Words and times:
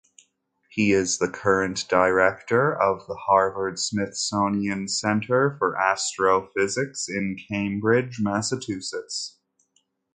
He 0.71 0.93
is 0.93 1.19
the 1.19 1.29
current 1.29 1.87
director 1.87 2.73
of 2.73 3.05
the 3.05 3.13
Harvard-Smithsonian 3.27 4.87
Center 4.87 5.55
for 5.59 5.77
Astrophysics 5.79 7.07
in 7.07 7.37
Cambridge, 7.47 8.17
Massachusetts. 8.19 9.37